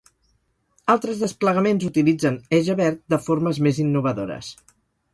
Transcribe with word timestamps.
Altres 0.93 1.21
desplegaments 1.25 1.87
utilitzen 1.91 2.41
ejabberd 2.61 3.01
de 3.15 3.23
formes 3.29 3.65
més 3.67 3.87
innovadores. 3.89 4.55